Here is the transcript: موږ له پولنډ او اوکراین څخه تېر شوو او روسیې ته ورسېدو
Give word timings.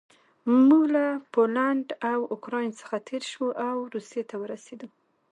موږ 0.67 0.83
له 0.95 1.05
پولنډ 1.33 1.87
او 2.11 2.19
اوکراین 2.33 2.71
څخه 2.79 2.95
تېر 3.07 3.21
شوو 3.31 3.49
او 3.67 3.75
روسیې 3.93 4.23
ته 4.29 4.35
ورسېدو 4.41 4.87